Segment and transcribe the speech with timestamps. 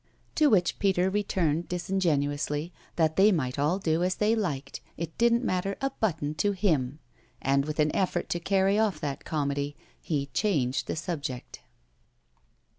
[0.33, 5.43] To which Peter returned disingenuously that they might all do as they liked it didn't
[5.45, 6.97] matter a button to him.
[7.39, 11.61] And with an effort to carry off that comedy he changed the subject.